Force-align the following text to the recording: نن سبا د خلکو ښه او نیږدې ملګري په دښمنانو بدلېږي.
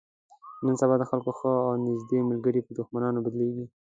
نن 0.65 0.75
سبا 0.81 0.95
د 0.99 1.03
خلکو 1.11 1.31
ښه 1.39 1.51
او 1.65 1.71
نیږدې 1.85 2.19
ملګري 2.31 2.61
په 2.63 2.71
دښمنانو 2.79 3.23
بدلېږي. 3.25 3.65